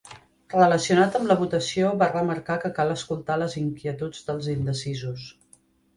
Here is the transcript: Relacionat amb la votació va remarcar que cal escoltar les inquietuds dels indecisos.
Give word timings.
Relacionat 0.53 1.17
amb 1.19 1.29
la 1.31 1.35
votació 1.41 1.91
va 2.03 2.09
remarcar 2.15 2.57
que 2.63 2.73
cal 2.79 2.95
escoltar 2.97 3.39
les 3.43 3.57
inquietuds 3.65 4.25
dels 4.31 4.49
indecisos. 4.59 5.29